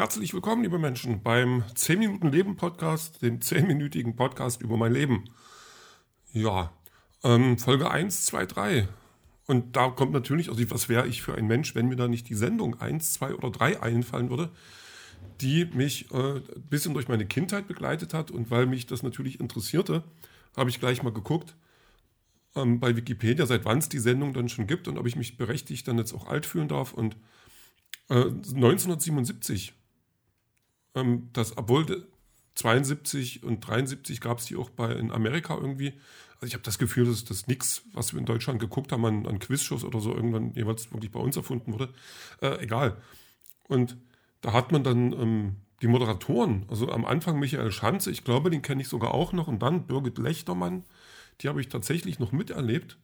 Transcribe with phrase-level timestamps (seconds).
[0.00, 5.24] Herzlich willkommen, liebe Menschen, beim 10 Minuten Leben Podcast, dem 10-minütigen Podcast über mein Leben.
[6.32, 6.72] Ja,
[7.22, 8.88] ähm, Folge 1, 2, 3.
[9.46, 12.30] Und da kommt natürlich, also was wäre ich für ein Mensch, wenn mir da nicht
[12.30, 14.50] die Sendung 1, 2 oder 3 einfallen würde,
[15.42, 18.30] die mich äh, ein bisschen durch meine Kindheit begleitet hat.
[18.30, 20.02] Und weil mich das natürlich interessierte,
[20.56, 21.56] habe ich gleich mal geguckt
[22.56, 25.36] ähm, bei Wikipedia, seit wann es die Sendung dann schon gibt und ob ich mich
[25.36, 26.94] berechtigt dann jetzt auch alt fühlen darf.
[26.94, 27.16] Und
[28.08, 29.74] äh, 1977
[30.94, 32.06] ähm, dass, obwohl
[32.54, 35.94] 72 und 73 gab es die auch bei, in Amerika irgendwie.
[36.34, 39.26] Also ich habe das Gefühl, dass das nichts, was wir in Deutschland geguckt haben, an,
[39.26, 41.90] an Quizshows oder so, irgendwann jeweils wirklich bei uns erfunden wurde.
[42.40, 42.96] Äh, egal.
[43.68, 43.96] Und
[44.40, 48.62] da hat man dann ähm, die Moderatoren, also am Anfang Michael Schanze, ich glaube, den
[48.62, 50.84] kenne ich sogar auch noch, und dann Birgit Lechtermann,
[51.40, 52.98] die habe ich tatsächlich noch miterlebt.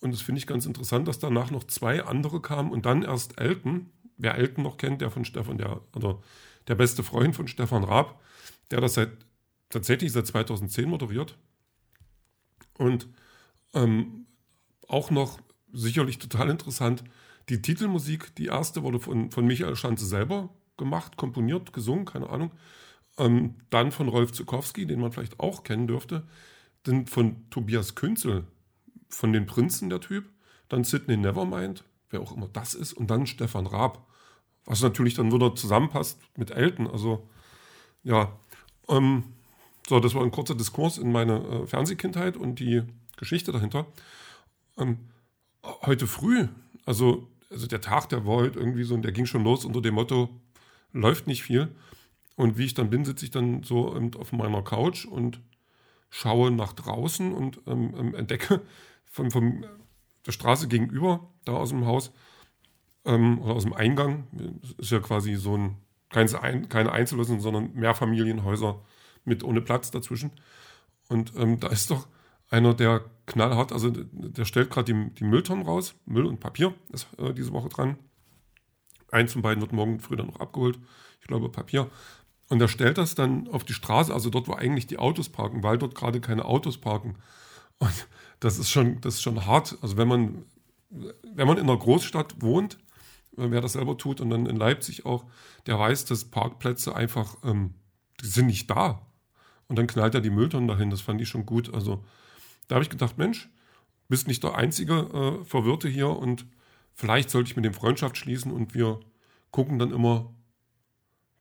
[0.00, 3.40] Und das finde ich ganz interessant, dass danach noch zwei andere kamen und dann erst
[3.40, 3.90] Elton.
[4.18, 6.20] Wer Elton noch kennt, der von Stefan, der, oder
[6.68, 8.20] der beste Freund von Stefan Raab,
[8.70, 9.10] der das seit,
[9.70, 11.36] tatsächlich seit 2010 moderiert.
[12.78, 13.08] Und
[13.74, 14.26] ähm,
[14.88, 15.40] auch noch
[15.72, 17.04] sicherlich total interessant,
[17.48, 22.50] die Titelmusik, die erste wurde von, von Michael Schanze selber gemacht, komponiert, gesungen, keine Ahnung.
[23.18, 26.26] Ähm, dann von Rolf Zukowski, den man vielleicht auch kennen dürfte.
[26.82, 28.44] Dann von Tobias Künzel,
[29.08, 30.28] von den Prinzen der Typ.
[30.68, 32.92] Dann Sidney Nevermind, wer auch immer das ist.
[32.92, 34.06] Und dann Stefan Raab.
[34.66, 36.88] Was natürlich dann wieder zusammenpasst mit Elton.
[36.88, 37.28] Also,
[38.02, 38.32] ja.
[38.88, 39.24] Ähm,
[39.88, 42.82] so, das war ein kurzer Diskurs in meine äh, Fernsehkindheit und die
[43.16, 43.86] Geschichte dahinter.
[44.76, 44.98] Ähm,
[45.62, 46.48] heute früh,
[46.84, 49.80] also, also der Tag, der war halt irgendwie so, und der ging schon los unter
[49.80, 50.28] dem Motto,
[50.92, 51.74] läuft nicht viel.
[52.34, 55.40] Und wie ich dann bin, sitze ich dann so auf meiner Couch und
[56.10, 58.60] schaue nach draußen und ähm, ähm entdecke
[59.06, 59.64] von, von
[60.26, 62.12] der Straße gegenüber, da aus dem Haus,
[63.06, 64.26] ähm, oder aus dem Eingang.
[64.78, 65.76] Ist ja quasi so ein,
[66.10, 68.80] keine, keine Einzellösung, sondern Mehrfamilienhäuser
[69.24, 70.32] mit ohne Platz dazwischen.
[71.08, 72.06] Und ähm, da ist doch
[72.50, 77.08] einer, der knallhart, also der stellt gerade die, die Mülltonnen raus, Müll und Papier ist
[77.18, 77.96] äh, diese Woche dran.
[79.10, 80.78] Eins von beiden wird morgen früh dann noch abgeholt.
[81.20, 81.90] Ich glaube Papier.
[82.48, 85.62] Und er stellt das dann auf die Straße, also dort, wo eigentlich die Autos parken,
[85.62, 87.16] weil dort gerade keine Autos parken.
[87.78, 88.06] Und
[88.40, 89.76] das ist schon, das ist schon hart.
[89.82, 90.44] Also wenn man,
[90.90, 92.78] wenn man in einer Großstadt wohnt,
[93.36, 95.24] wer das selber tut und dann in Leipzig auch,
[95.66, 97.74] der weiß, dass Parkplätze einfach, ähm,
[98.20, 99.06] die sind nicht da.
[99.68, 101.72] Und dann knallt er die Mülltonnen dahin, das fand ich schon gut.
[101.74, 102.04] Also
[102.68, 103.50] da habe ich gedacht, Mensch,
[104.08, 106.46] bist nicht der einzige äh, Verwirrte hier und
[106.94, 109.00] vielleicht sollte ich mit dem Freundschaft schließen und wir
[109.50, 110.32] gucken dann immer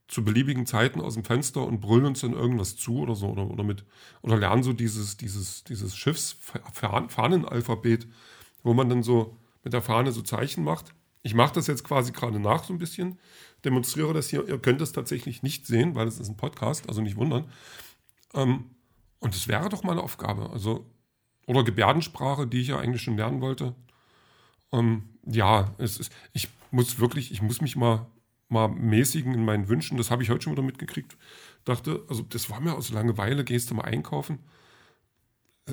[0.08, 3.50] zu beliebigen Zeiten aus dem Fenster und brüllen uns dann irgendwas zu oder so oder,
[3.50, 3.86] oder mit
[4.22, 8.08] oder lernen so dieses dieses dieses Schiffsfahnenalphabet,
[8.62, 10.94] wo man dann so mit der Fahne so Zeichen macht
[11.26, 13.18] ich mache das jetzt quasi gerade nach so ein bisschen,
[13.66, 14.48] demonstriere das hier.
[14.48, 17.50] Ihr könnt es tatsächlich nicht sehen, weil es ist ein Podcast, also nicht wundern.
[18.36, 18.66] Ähm,
[19.18, 20.52] und es wäre doch mal eine Aufgabe.
[20.52, 20.86] Also,
[21.48, 23.74] oder Gebärdensprache, die ich ja eigentlich schon lernen wollte.
[24.72, 28.06] Ähm, ja, es ist, ich muss wirklich, ich muss mich mal,
[28.48, 29.98] mal mäßigen in meinen Wünschen.
[29.98, 31.18] Das habe ich heute schon wieder mitgekriegt.
[31.64, 34.38] Dachte, also das war mir aus Langeweile, gehst du mal einkaufen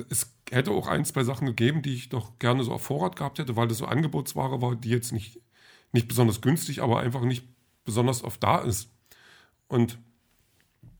[0.09, 3.39] es hätte auch ein, zwei Sachen gegeben, die ich doch gerne so auf Vorrat gehabt
[3.39, 5.39] hätte, weil das so Angebotsware war, die jetzt nicht,
[5.91, 7.47] nicht besonders günstig, aber einfach nicht
[7.85, 8.89] besonders oft da ist.
[9.67, 9.99] Und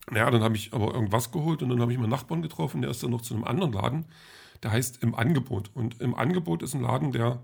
[0.10, 2.92] naja, dann habe ich aber irgendwas geholt und dann habe ich meinen Nachbarn getroffen, der
[2.92, 4.06] ist dann noch zu einem anderen Laden,
[4.62, 5.72] der heißt Im Angebot.
[5.74, 7.44] Und Im Angebot ist ein Laden, der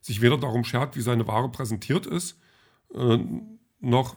[0.00, 2.38] sich weder darum schert, wie seine Ware präsentiert ist,
[2.94, 3.18] äh,
[3.80, 4.16] noch,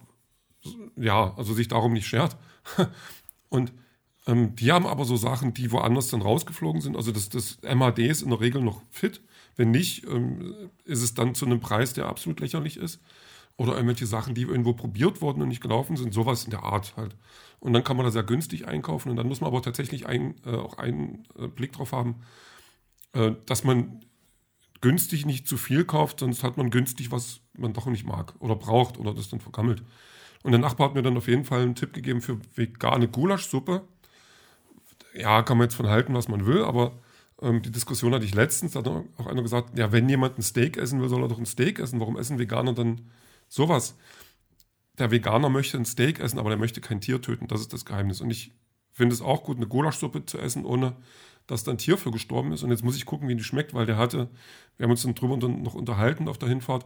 [0.95, 2.37] ja, also sich darum nicht schert.
[3.49, 3.73] und
[4.25, 6.95] ähm, die haben aber so Sachen, die woanders dann rausgeflogen sind.
[6.95, 9.21] Also das, das MHD ist in der Regel noch fit.
[9.55, 13.01] Wenn nicht, ähm, ist es dann zu einem Preis, der absolut lächerlich ist.
[13.55, 16.13] Oder irgendwelche Sachen, die irgendwo probiert wurden und nicht gelaufen sind.
[16.13, 17.15] Sowas in der Art halt.
[17.59, 19.09] Und dann kann man da sehr günstig einkaufen.
[19.09, 22.15] Und dann muss man aber tatsächlich ein, äh, auch einen äh, Blick drauf haben,
[23.13, 23.99] äh, dass man
[24.81, 28.55] günstig nicht zu viel kauft, sonst hat man günstig, was man doch nicht mag oder
[28.55, 29.83] braucht oder das dann vergammelt.
[30.43, 33.87] Und der Nachbar hat mir dann auf jeden Fall einen Tipp gegeben für vegane Gulaschsuppe
[35.13, 36.93] ja, kann man jetzt von halten, was man will, aber
[37.41, 40.41] ähm, die Diskussion hatte ich letztens, da hat auch einer gesagt, ja, wenn jemand ein
[40.41, 41.99] Steak essen will, soll er doch ein Steak essen.
[41.99, 43.09] Warum essen Veganer dann
[43.47, 43.95] sowas?
[44.97, 47.47] Der Veganer möchte ein Steak essen, aber der möchte kein Tier töten.
[47.47, 48.21] Das ist das Geheimnis.
[48.21, 48.51] Und ich
[48.91, 50.95] finde es auch gut, eine Gulaschsuppe zu essen, ohne
[51.47, 52.63] dass da ein Tier für gestorben ist.
[52.63, 54.29] Und jetzt muss ich gucken, wie die schmeckt, weil der hatte,
[54.77, 56.85] wir haben uns dann drüber noch unterhalten auf der Hinfahrt,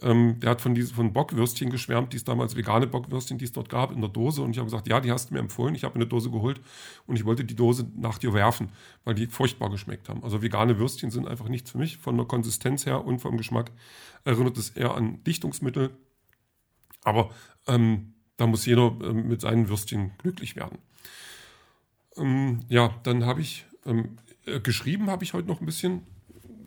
[0.00, 3.52] ähm, der hat von, diesen, von Bockwürstchen geschwärmt, die es damals vegane Bockwürstchen, die es
[3.52, 4.42] dort gab, in der Dose.
[4.42, 5.74] Und ich habe gesagt, ja, die hast du mir empfohlen.
[5.74, 6.60] Ich habe eine Dose geholt
[7.06, 8.70] und ich wollte die Dose nach dir werfen,
[9.04, 10.22] weil die furchtbar geschmeckt haben.
[10.22, 11.96] Also vegane Würstchen sind einfach nichts für mich.
[11.98, 13.72] Von der Konsistenz her und vom Geschmack
[14.24, 15.90] erinnert es eher an Dichtungsmittel.
[17.02, 17.30] Aber
[17.66, 20.78] ähm, da muss jeder äh, mit seinen Würstchen glücklich werden.
[22.16, 26.02] Ähm, ja, dann habe ich ähm, äh, geschrieben, habe ich heute noch ein bisschen.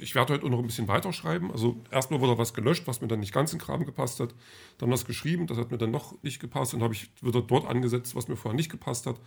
[0.02, 1.52] Ich werde heute auch noch ein bisschen weiterschreiben.
[1.52, 4.34] Also erstmal wurde was gelöscht, was mir dann nicht ganz in Kram gepasst hat.
[4.80, 6.74] Dann was geschrieben, das hat mir dann noch nicht gepasst.
[6.74, 9.20] Dann habe ich wieder dort angesetzt, was mir vorher nicht gepasst hat.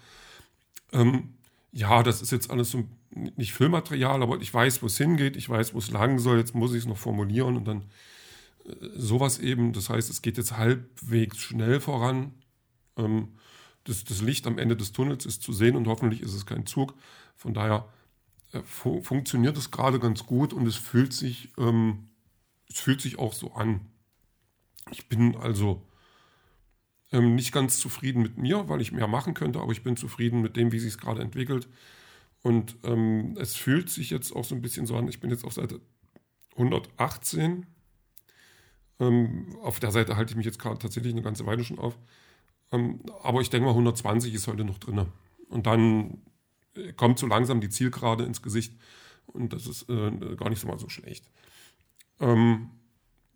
[0.92, 1.34] Ähm,
[1.72, 5.48] ja, das ist jetzt alles so nicht Füllmaterial, aber ich weiß, wo es hingeht, ich
[5.48, 6.38] weiß, wo es lang soll.
[6.38, 7.82] Jetzt muss ich es noch formulieren und dann
[8.64, 9.72] äh, sowas eben.
[9.72, 12.32] Das heißt, es geht jetzt halbwegs schnell voran.
[12.96, 13.28] Ähm,
[13.84, 16.66] das, das, Licht am Ende des Tunnels ist zu sehen und hoffentlich ist es kein
[16.66, 16.94] Zug.
[17.36, 17.86] Von daher
[18.62, 22.08] fu funktioniert es gerade ganz gut und es fühlt sich, ähm,
[22.68, 23.80] es fühlt sich auch so an.
[24.90, 25.82] Ich bin also
[27.12, 30.42] ähm, nicht ganz zufrieden mit mir, weil ich mehr machen könnte, aber ich bin zufrieden
[30.42, 31.68] mit dem, wie sich es gerade entwickelt.
[32.42, 35.44] Und ähm, es fühlt sich jetzt auch so ein bisschen so an, ich bin jetzt
[35.44, 35.80] auf Seite
[36.56, 37.66] 118.
[39.00, 41.98] Ähm, auf der Seite halte ich mich jetzt gerade tatsächlich eine ganze Weile schon auf.
[42.72, 45.06] Ähm, aber ich denke mal, 120 ist heute noch drin.
[45.48, 46.33] Und dann äh,
[46.96, 48.74] kommt so langsam die Zielgerade ins Gesicht.
[49.26, 51.28] Und das ist äh, gar nicht so mal so schlecht.
[52.20, 52.70] Ähm,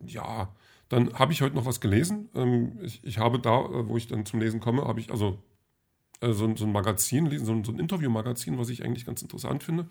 [0.05, 0.53] ja,
[0.87, 2.29] dann habe ich heute noch was gelesen.
[2.35, 5.41] Ähm, ich, ich, habe da, äh, wo ich dann zum Lesen komme, habe ich also
[6.21, 9.63] äh, so, so, ein Magazin so ein, so ein Interviewmagazin, was ich eigentlich ganz interessant
[9.63, 9.87] finde.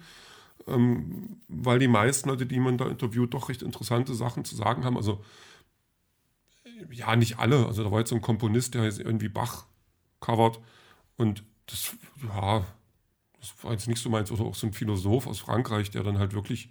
[0.66, 4.84] Ähm, weil die meisten Leute, die man da interviewt, doch recht interessante Sachen zu sagen
[4.84, 4.96] haben.
[4.96, 5.24] Also,
[6.90, 7.66] ja, nicht alle.
[7.66, 9.66] Also, da war jetzt so ein Komponist, der jetzt irgendwie Bach
[10.20, 10.60] covert.
[11.16, 12.66] Und das, ja,
[13.40, 14.30] das war jetzt nicht so meins.
[14.30, 16.70] Oder auch so ein Philosoph aus Frankreich, der dann halt wirklich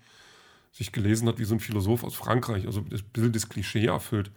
[0.71, 4.31] sich gelesen hat wie so ein Philosoph aus Frankreich, also ein bisschen das Klischee erfüllt.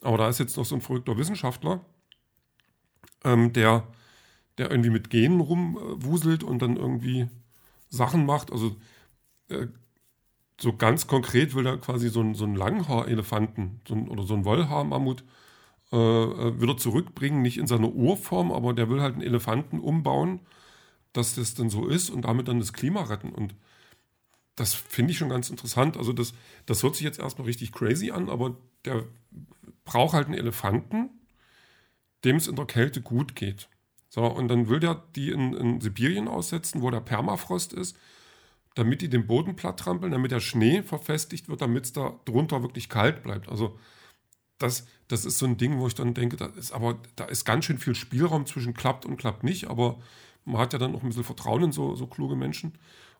[0.00, 1.84] Aber da ist jetzt noch so ein verrückter Wissenschaftler,
[3.24, 3.86] ähm, der,
[4.58, 7.28] der irgendwie mit Genen rumwuselt und dann irgendwie
[7.88, 8.52] Sachen macht.
[8.52, 8.76] Also
[9.48, 9.68] äh,
[10.60, 14.34] so ganz konkret will er quasi so einen, so einen Langhaarelefanten so ein, oder so
[14.34, 15.24] einen Wollhaarmammut
[15.92, 20.40] äh, äh, wieder zurückbringen, nicht in seiner Urform, aber der will halt einen Elefanten umbauen,
[21.12, 23.30] dass das dann so ist und damit dann das Klima retten.
[23.30, 23.54] Und
[24.56, 25.96] das finde ich schon ganz interessant.
[25.96, 26.34] Also das,
[26.66, 29.04] das hört sich jetzt erstmal richtig crazy an, aber der
[29.84, 31.10] braucht halt einen Elefanten,
[32.24, 33.68] dem es in der Kälte gut geht.
[34.08, 37.96] So, und dann will der die in, in Sibirien aussetzen, wo der Permafrost ist,
[38.74, 42.62] damit die den Boden platt trampeln, damit der Schnee verfestigt wird, damit es da drunter
[42.62, 43.48] wirklich kalt bleibt.
[43.48, 43.78] Also
[44.58, 47.44] das, das ist so ein Ding, wo ich dann denke, da ist aber da ist
[47.44, 49.98] ganz schön viel Spielraum zwischen klappt und klappt nicht, aber
[50.44, 52.72] man hat ja dann auch ein bisschen Vertrauen in so, so kluge Menschen.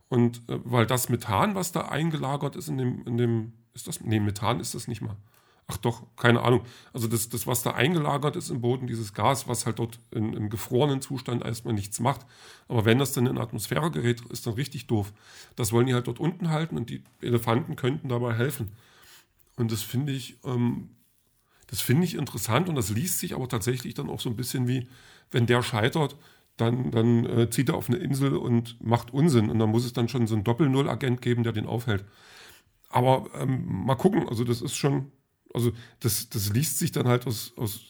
[0.08, 4.00] Und äh, weil das Methan, was da eingelagert ist in dem, in dem, ist das,
[4.00, 5.16] nee, Methan ist das nicht mal.
[5.68, 6.62] Ach doch, keine Ahnung.
[6.92, 10.34] Also das, das, was da eingelagert ist im Boden, dieses Gas, was halt dort in,
[10.34, 12.26] im gefrorenen Zustand erstmal nichts macht.
[12.68, 15.12] Aber wenn das dann in Atmosphäre gerät, ist dann richtig doof.
[15.56, 18.72] Das wollen die halt dort unten halten und die Elefanten könnten dabei helfen.
[19.56, 20.90] Und das finde ich, ähm,
[21.68, 24.68] das finde ich interessant und das liest sich aber tatsächlich dann auch so ein bisschen
[24.68, 24.88] wie,
[25.30, 26.16] wenn der scheitert,
[26.56, 29.50] dann, dann äh, zieht er auf eine Insel und macht Unsinn.
[29.50, 32.04] Und dann muss es dann schon so einen Doppel-Null-Agent geben, der den aufhält.
[32.88, 35.10] Aber ähm, mal gucken, also das ist schon,
[35.54, 37.80] also das, das liest sich dann halt aus, aus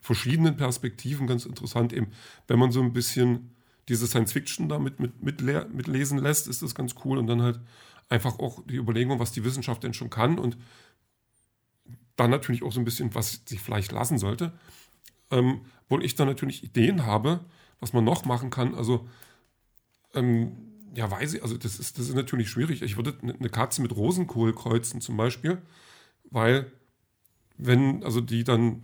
[0.00, 1.92] verschiedenen Perspektiven ganz interessant.
[1.92, 2.08] Eben,
[2.46, 3.56] wenn man so ein bisschen
[3.88, 7.18] diese Science-Fiction da mit, mit, mitlesen lässt, ist das ganz cool.
[7.18, 7.60] Und dann halt
[8.08, 10.56] einfach auch die Überlegung, was die Wissenschaft denn schon kann und
[12.16, 14.52] dann natürlich auch so ein bisschen, was sich vielleicht lassen sollte.
[15.30, 17.40] Ähm, obwohl ich dann natürlich Ideen habe,
[17.80, 18.74] was man noch machen kann.
[18.74, 19.06] Also,
[20.14, 20.52] ähm,
[20.94, 22.82] ja, weiß ich, also das ist, das ist natürlich schwierig.
[22.82, 25.60] Ich würde eine Katze mit Rosenkohl kreuzen zum Beispiel,
[26.30, 26.70] weil
[27.56, 28.82] wenn, also die dann,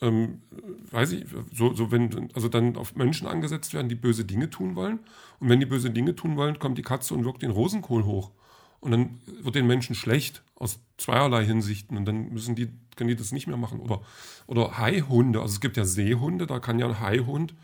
[0.00, 0.42] ähm,
[0.90, 4.76] weiß ich, so, so wenn, also dann auf Menschen angesetzt werden, die böse Dinge tun
[4.76, 5.00] wollen.
[5.38, 8.30] Und wenn die böse Dinge tun wollen, kommt die Katze und wirkt den Rosenkohl hoch.
[8.80, 11.98] Und dann wird den Menschen schlecht aus zweierlei Hinsichten.
[11.98, 13.80] Und dann müssen die, können die das nicht mehr machen.
[13.80, 14.00] Oder,
[14.46, 15.40] oder Haihunde.
[15.42, 17.54] Also es gibt ja Seehunde, da kann ja ein Haihund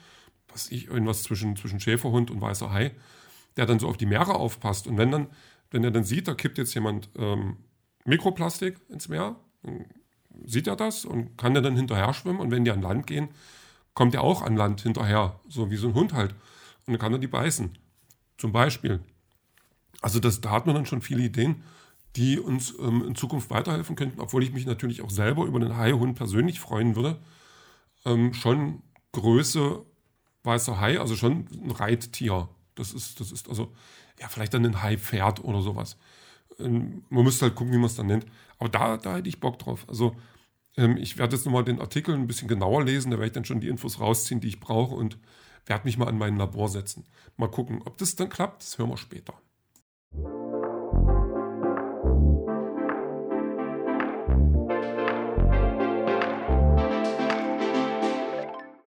[0.57, 2.93] was ich, irgendwas zwischen, zwischen Schäferhund und weißer Hai,
[3.59, 4.87] der dann so auf die Meere aufpasst.
[4.87, 5.27] Und wenn dann,
[5.71, 7.59] wenn er dann sieht, da kippt jetzt jemand ähm,
[8.07, 9.37] Mikroplastik ins Meer,
[10.47, 12.41] sieht er das und kann er dann hinterher schwimmen.
[12.41, 13.29] Und wenn die an Land gehen,
[13.93, 16.33] kommt er auch an Land hinterher, so wie so ein Hund halt.
[16.87, 17.77] Und dann kann er die beißen.
[18.39, 19.01] Zum Beispiel.
[20.01, 21.63] Also das, da hat man dann schon viele Ideen,
[22.17, 25.77] die uns ähm, in Zukunft weiterhelfen könnten, obwohl ich mich natürlich auch selber über den
[25.77, 27.19] Haihund persönlich freuen würde.
[28.07, 28.83] Ähm, schon
[29.13, 29.85] Größe
[30.47, 32.49] weißer Hai, also schon ein Reittier.
[32.75, 33.73] Das ist, das ist also,
[34.21, 35.97] ja, vielleicht dann ein Hai-Pferd oder sowas.
[36.59, 38.27] Ähm, man müsste halt gucken, wie man es dann nennt.
[38.59, 39.85] Aber da, da hätte ich Bock drauf.
[39.89, 40.17] Also,
[40.77, 43.45] ähm, ich werde jetzt nochmal den Artikel ein bisschen genauer lesen, da werde ich dann
[43.45, 45.19] schon die Infos rausziehen, die ich brauche und
[45.67, 47.05] werde mich mal an mein Labor setzen.
[47.37, 49.35] Mal gucken, ob das dann klappt, das hören wir später.